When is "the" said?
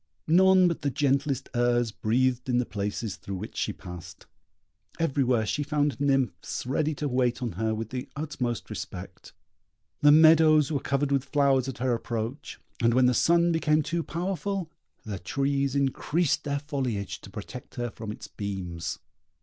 0.81-0.89, 2.57-2.65, 7.91-8.09, 9.99-10.11, 13.05-13.13, 15.03-15.19